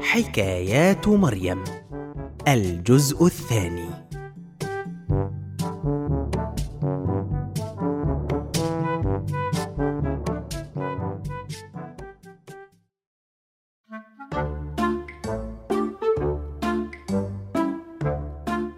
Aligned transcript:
حكايات 0.00 1.08
مريم 1.08 1.64
الجزء 2.48 3.26
الثاني. 3.26 3.88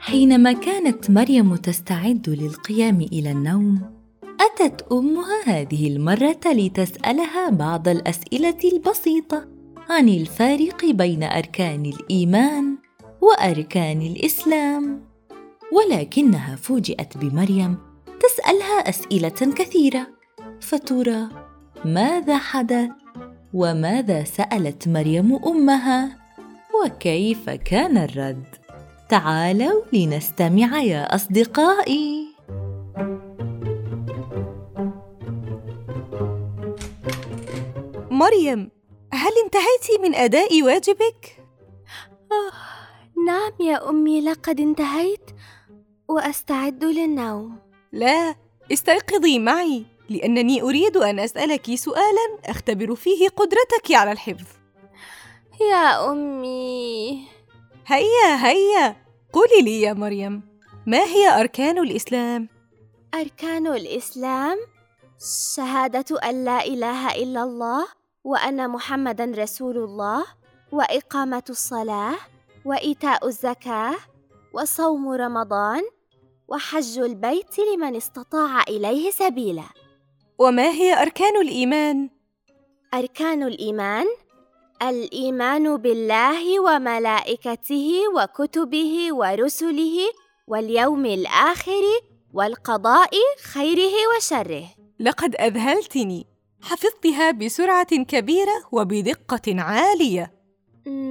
حينما 0.00 0.52
كانت 0.52 1.10
مريم 1.10 1.56
تستعد 1.56 2.28
للقيام 2.28 3.00
إلى 3.00 3.32
النوم 3.32 4.01
أتت 4.40 4.92
أمها 4.92 5.42
هذه 5.46 5.88
المرة 5.88 6.40
لتسألها 6.46 7.50
بعض 7.50 7.88
الأسئلة 7.88 8.58
البسيطة 8.72 9.48
عن 9.90 10.08
الفارق 10.08 10.84
بين 10.84 11.22
أركان 11.22 11.86
الإيمان 11.86 12.76
وأركان 13.20 14.02
الإسلام. 14.02 15.04
ولكنها 15.72 16.56
فوجئت 16.56 17.18
بمريم 17.18 17.78
تسألها 18.20 18.88
أسئلة 18.88 19.52
كثيرة 19.56 20.06
فترى 20.60 21.28
ماذا 21.84 22.38
حدث 22.38 22.90
وماذا 23.54 24.24
سألت 24.24 24.88
مريم 24.88 25.34
أمها 25.46 26.18
وكيف 26.84 27.50
كان 27.50 27.96
الرد. 27.96 28.44
تعالوا 29.08 29.82
لنستمع 29.92 30.82
يا 30.82 31.14
أصدقائي. 31.14 32.21
مريم 38.22 38.70
هل 39.12 39.32
انتهيت 39.44 40.00
من 40.00 40.14
أداء 40.14 40.62
واجبك؟ 40.62 41.46
آه، 42.32 42.52
نعم 43.26 43.52
يا 43.60 43.88
أمي 43.88 44.20
لقد 44.20 44.60
انتهيت 44.60 45.30
وأستعد 46.08 46.84
للنوم. 46.84 47.58
لا 47.92 48.34
استيقظي 48.72 49.38
معي 49.38 49.84
لأنني 50.08 50.62
أريد 50.62 50.96
أن 50.96 51.18
أسألك 51.18 51.74
سؤالا 51.74 52.38
أختبر 52.44 52.94
فيه 52.94 53.28
قدرتك 53.28 53.92
على 53.92 54.12
الحفظ. 54.12 54.46
يا 55.60 56.10
أمي. 56.10 57.24
هيا 57.86 58.46
هيا 58.46 58.96
قولي 59.32 59.62
لي 59.62 59.80
يا 59.80 59.92
مريم 59.92 60.42
ما 60.86 61.02
هي 61.04 61.40
أركان 61.40 61.78
الإسلام؟ 61.78 62.48
أركان 63.14 63.66
الإسلام 63.66 64.58
شهادة 65.54 66.18
أن 66.30 66.44
لا 66.44 66.64
إله 66.64 67.14
إلا 67.14 67.42
الله 67.42 68.01
وأن 68.24 68.68
محمدا 68.70 69.24
رسول 69.24 69.76
الله 69.76 70.24
وإقامة 70.72 71.42
الصلاة 71.50 72.16
وإيتاء 72.64 73.26
الزكاة 73.26 73.94
وصوم 74.54 75.08
رمضان 75.08 75.82
وحج 76.48 76.98
البيت 76.98 77.58
لمن 77.58 77.96
استطاع 77.96 78.62
إليه 78.62 79.10
سبيلا. 79.10 79.64
وما 80.38 80.70
هي 80.70 81.02
أركان 81.02 81.36
الإيمان؟ 81.40 82.10
أركان 82.94 83.42
الإيمان 83.42 84.06
الإيمان 84.82 85.76
بالله 85.76 86.60
وملائكته 86.60 87.92
وكتبه 88.16 89.08
ورسله 89.12 89.98
واليوم 90.46 91.06
الآخر 91.06 91.82
والقضاء 92.32 93.10
خيره 93.42 93.94
وشره. 94.16 94.64
لقد 95.00 95.36
أذهلتني. 95.36 96.31
حفظتها 96.62 97.30
بسرعة 97.30 97.96
كبيرة 97.96 98.52
وبدقة 98.72 99.60
عالية. 99.60 100.32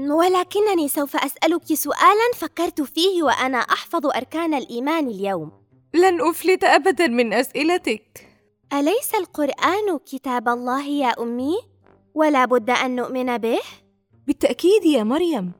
ولكنني 0.09 0.87
سوف 0.87 1.15
أسألك 1.15 1.73
سؤالا 1.73 2.31
فكرت 2.35 2.81
فيه 2.81 3.23
وأنا 3.23 3.57
أحفظ 3.57 4.05
أركان 4.05 4.53
الإيمان 4.53 5.07
اليوم. 5.07 5.51
لن 5.93 6.21
أفلت 6.21 6.63
ابدا 6.63 7.07
من 7.07 7.33
أسئلتك. 7.33 8.27
أليس 8.73 9.15
القرآن 9.15 9.97
كتاب 10.05 10.49
الله 10.49 10.87
يا 10.87 11.21
أمي؟ 11.21 11.55
ولا 12.15 12.45
بد 12.45 12.69
أن 12.69 12.95
نؤمن 12.95 13.37
به؟ 13.37 13.59
بالتأكيد 14.27 14.85
يا 14.85 15.03
مريم. 15.03 15.51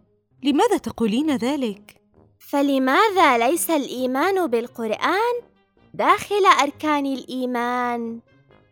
لماذا 0.44 0.78
تقولين 0.78 1.36
ذلك؟ 1.36 2.02
فلماذا 2.40 3.38
ليس 3.38 3.70
الإيمان 3.70 4.48
بالقرآن 4.48 5.36
داخل 5.94 6.46
أركان 6.62 7.06
الإيمان؟ 7.06 8.20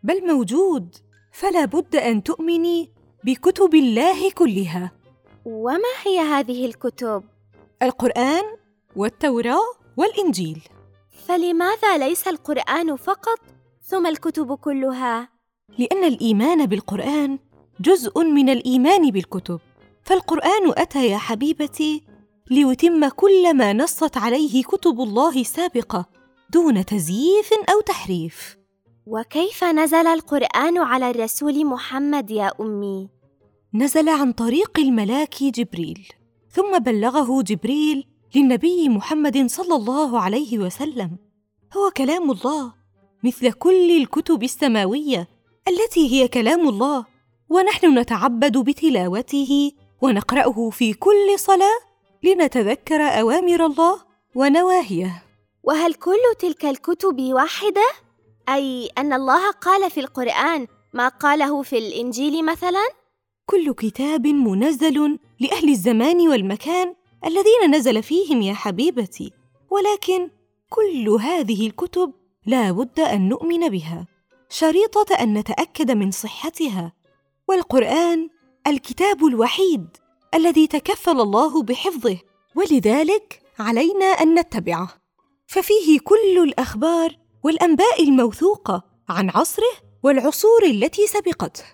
بل 0.02 0.26
موجود. 0.26 0.96
فلا 1.32 1.64
بد 1.64 1.96
أن 1.96 2.22
تؤمني 2.22 2.90
بكتب 3.24 3.74
الله 3.74 4.30
كلها. 4.30 4.92
وما 5.44 5.92
هي 6.02 6.18
هذه 6.18 6.66
الكتب؟ 6.66 7.24
القرآن 7.82 8.44
والتوراة 8.96 9.72
والإنجيل. 9.96 10.62
فلماذا 11.26 11.98
ليس 11.98 12.28
القرآن 12.28 12.96
فقط 12.96 13.38
ثم 13.82 14.06
الكتب 14.06 14.54
كلها؟ 14.54 15.28
لأن 15.78 16.04
الإيمان 16.04 16.66
بالقرآن 16.66 17.38
جزء 17.80 18.22
من 18.22 18.48
الإيمان 18.48 19.10
بالكتب. 19.10 19.60
فالقرآن 20.02 20.72
أتى 20.76 21.06
يا 21.06 21.18
حبيبتي 21.18 22.04
ليتم 22.50 23.08
كل 23.08 23.56
ما 23.56 23.72
نصت 23.72 24.16
عليه 24.16 24.62
كتب 24.62 25.00
الله 25.00 25.40
السابقه 25.40 26.06
دون 26.50 26.84
تزييف 26.84 27.52
أو 27.52 27.80
تحريف. 27.80 28.59
وكيف 29.10 29.64
نزل 29.64 30.06
القرآن 30.06 30.78
على 30.78 31.10
الرسول 31.10 31.66
محمد 31.66 32.30
يا 32.30 32.52
أمي؟ 32.60 33.08
نزل 33.74 34.08
عن 34.08 34.32
طريق 34.32 34.78
الملاك 34.78 35.42
جبريل 35.42 36.08
ثم 36.50 36.78
بلغه 36.78 37.42
جبريل 37.42 38.06
للنبي 38.34 38.88
محمد 38.88 39.46
صلى 39.46 39.74
الله 39.74 40.20
عليه 40.20 40.58
وسلم. 40.58 41.16
هو 41.76 41.90
كلام 41.96 42.30
الله 42.30 42.72
مثل 43.24 43.52
كل 43.52 43.90
الكتب 44.02 44.42
السماوية 44.42 45.28
التي 45.68 46.12
هي 46.12 46.28
كلام 46.28 46.68
الله 46.68 47.06
ونحن 47.48 47.98
نتعبد 47.98 48.58
بتلاوته 48.58 49.72
ونقرأه 50.02 50.70
في 50.70 50.92
كل 50.92 51.38
صلاة 51.38 51.78
لنتذكر 52.22 53.00
أوامر 53.00 53.66
الله 53.66 54.00
ونواهيه. 54.34 55.22
وهل 55.62 55.94
كل 55.94 56.22
تلك 56.38 56.64
الكتب 56.64 57.20
واحدة؟ 57.20 58.09
أي 58.50 58.90
أن 58.98 59.12
الله 59.12 59.50
قال 59.50 59.90
في 59.90 60.00
القرآن 60.00 60.66
ما 60.92 61.08
قاله 61.08 61.62
في 61.62 61.78
الإنجيل 61.78 62.44
مثلا؟ 62.44 62.88
كل 63.46 63.74
كتاب 63.74 64.26
منزل 64.26 65.18
لأهل 65.40 65.68
الزمان 65.68 66.28
والمكان 66.28 66.94
الذين 67.26 67.74
نزل 67.74 68.02
فيهم 68.02 68.42
يا 68.42 68.54
حبيبتي 68.54 69.32
ولكن 69.70 70.30
كل 70.70 71.08
هذه 71.08 71.66
الكتب 71.66 72.12
لا 72.46 72.72
بد 72.72 73.00
أن 73.00 73.28
نؤمن 73.28 73.68
بها 73.68 74.06
شريطة 74.48 75.14
أن 75.14 75.34
نتأكد 75.38 75.90
من 75.90 76.10
صحتها 76.10 76.92
والقرآن 77.48 78.28
الكتاب 78.66 79.24
الوحيد 79.24 79.86
الذي 80.34 80.66
تكفل 80.66 81.20
الله 81.20 81.62
بحفظه 81.62 82.18
ولذلك 82.56 83.42
علينا 83.58 84.06
أن 84.06 84.38
نتبعه 84.38 84.88
ففيه 85.46 85.98
كل 86.04 86.38
الأخبار 86.42 87.19
والأنباء 87.42 88.02
الموثوقة 88.02 88.82
عن 89.08 89.30
عصره 89.30 89.72
والعصور 90.02 90.64
التي 90.64 91.06
سبقته. 91.06 91.64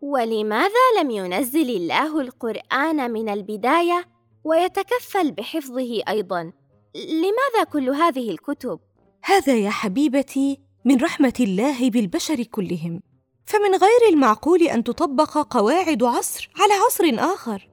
ولماذا 0.00 1.00
لم 1.00 1.10
ينزل 1.10 1.70
الله 1.70 2.20
القرآن 2.20 3.10
من 3.10 3.28
البداية 3.28 4.08
ويتكفل 4.44 5.32
بحفظه 5.32 6.02
أيضا؟ 6.08 6.52
لماذا 6.94 7.64
كل 7.72 7.90
هذه 7.90 8.30
الكتب؟ 8.30 8.80
هذا 9.24 9.56
يا 9.56 9.70
حبيبتي 9.70 10.60
من 10.84 10.96
رحمة 10.96 11.34
الله 11.40 11.90
بالبشر 11.90 12.42
كلهم. 12.42 13.02
فمن 13.46 13.74
غير 13.74 14.08
المعقول 14.08 14.62
أن 14.62 14.84
تطبق 14.84 15.38
قواعد 15.38 16.02
عصر 16.02 16.50
على 16.56 16.72
عصر 16.72 17.32
آخر. 17.34 17.68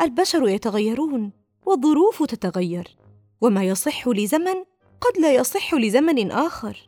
البشر 0.00 0.48
يتغيرون 0.48 1.32
والظروف 1.66 2.22
تتغير. 2.22 2.96
وما 3.40 3.64
يصح 3.64 4.08
لزمن 4.08 4.64
قد 5.00 5.18
لا 5.18 5.34
يصح 5.34 5.74
لزمن 5.74 6.30
آخر. 6.30 6.87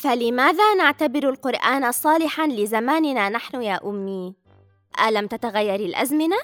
فلماذا 0.00 0.74
نعتبر 0.74 1.28
القرآن 1.28 1.92
صالحا 1.92 2.46
لزماننا 2.46 3.28
نحن 3.28 3.62
يا 3.62 3.80
أمي؟ 3.84 4.34
ألم 5.08 5.26
تتغير 5.26 5.80
الأزمنة؟ 5.80 6.36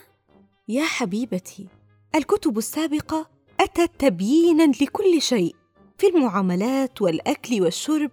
يا 0.68 0.84
حبيبتي 0.84 1.66
الكتب 2.14 2.58
السابقة 2.58 3.26
أتت 3.60 3.90
تبيينا 3.98 4.72
لكل 4.80 5.22
شيء 5.22 5.54
في 5.98 6.06
المعاملات 6.06 7.02
والأكل 7.02 7.62
والشرب 7.62 8.10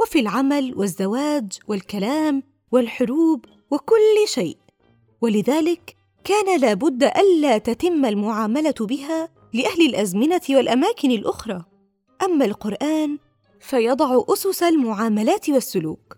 وفي 0.00 0.20
العمل 0.20 0.74
والزواج 0.76 1.58
والكلام 1.68 2.42
والحروب 2.72 3.44
وكل 3.70 4.28
شيء. 4.28 4.56
ولذلك 5.20 5.96
كان 6.24 6.60
لابد 6.60 7.04
ألا 7.04 7.58
تتم 7.58 8.04
المعاملة 8.04 8.74
بها 8.80 9.28
لأهل 9.52 9.86
الأزمنة 9.86 10.40
والأماكن 10.50 11.10
الأخرى. 11.10 11.64
أما 12.22 12.44
القرآن 12.44 13.18
فيضع 13.66 14.24
أسس 14.28 14.62
المعاملات 14.62 15.50
والسلوك 15.50 16.16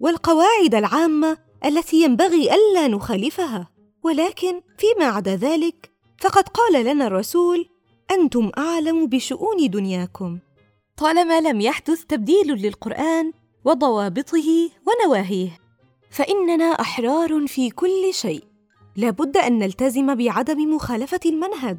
والقواعد 0.00 0.74
العامة 0.74 1.38
التي 1.64 2.02
ينبغي 2.02 2.54
ألا 2.54 2.88
نخالفها. 2.88 3.70
ولكن 4.02 4.60
فيما 4.78 5.04
عدا 5.04 5.36
ذلك 5.36 5.92
فقد 6.20 6.48
قال 6.48 6.84
لنا 6.84 7.06
الرسول 7.06 7.68
أنتم 8.10 8.50
أعلم 8.58 9.06
بشؤون 9.06 9.70
دنياكم. 9.70 10.38
طالما 10.96 11.40
لم 11.40 11.60
يحدث 11.60 12.04
تبديل 12.04 12.46
للقرآن 12.46 13.32
وضوابطه 13.64 14.70
ونواهيه 14.86 15.58
فإننا 16.10 16.64
أحرار 16.64 17.46
في 17.46 17.70
كل 17.70 18.10
شيء. 18.14 18.44
لابد 18.96 19.36
أن 19.36 19.58
نلتزم 19.58 20.14
بعدم 20.14 20.74
مخالفة 20.74 21.20
المنهج. 21.26 21.78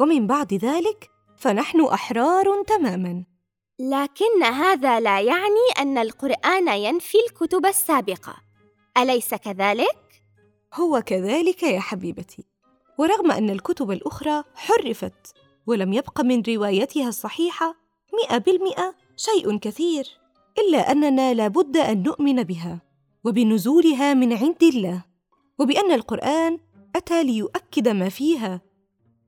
ومن 0.00 0.26
بعد 0.26 0.54
ذلك 0.54 1.10
فنحن 1.36 1.80
أحرار 1.80 2.62
تماما. 2.66 3.35
لكن 3.78 4.42
هذا 4.42 5.00
لا 5.00 5.20
يعني 5.20 5.66
أن 5.78 5.98
القرآن 5.98 6.68
ينفي 6.68 7.18
الكتب 7.28 7.66
السابقة. 7.66 8.36
أليس 8.98 9.34
كذلك؟ 9.34 10.22
هو 10.74 11.02
كذلك 11.06 11.62
يا 11.62 11.80
حبيبتي. 11.80 12.44
ورغم 12.98 13.30
أن 13.30 13.50
الكتب 13.50 13.90
الأخرى 13.90 14.44
حرفت 14.54 15.34
ولم 15.66 15.92
يبق 15.92 16.20
من 16.20 16.42
روايتها 16.48 17.08
الصحيحة 17.08 17.74
مئة 18.14 18.38
بالمئة 18.38 18.94
شيء 19.16 19.58
كثير 19.58 20.18
إلا 20.58 20.92
أننا 20.92 21.34
لابد 21.34 21.76
أن 21.76 22.02
نؤمن 22.02 22.42
بها 22.42 22.80
وبنزولها 23.24 24.14
من 24.14 24.32
عند 24.32 24.62
الله 24.62 25.04
وبأن 25.58 25.92
القرآن 25.92 26.58
أتى 26.96 27.24
ليؤكد 27.24 27.88
ما 27.88 28.08
فيها 28.08 28.60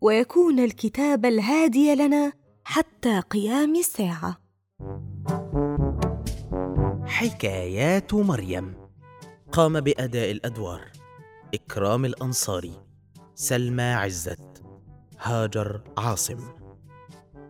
ويكون 0.00 0.58
الكتاب 0.58 1.26
الهادي 1.26 1.94
لنا 1.94 2.32
حتى 2.70 3.20
قيام 3.20 3.76
الساعة. 3.76 4.38
حكايات 7.06 8.14
مريم. 8.14 8.74
قام 9.52 9.80
بأداء 9.80 10.30
الأدوار. 10.30 10.80
إكرام 11.54 12.04
الأنصاري. 12.04 12.72
سلمى 13.34 13.82
عزت. 13.82 14.62
هاجر 15.20 15.82
عاصم. 15.98 16.38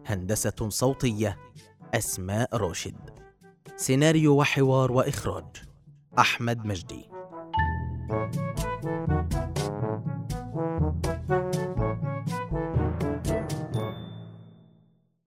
هندسة 0.06 0.68
صوتية. 0.68 1.38
أسماء 1.94 2.56
راشد. 2.56 3.10
سيناريو 3.76 4.36
وحوار 4.40 4.92
وإخراج. 4.92 5.56
أحمد 6.18 6.66
مجدي. 6.66 7.08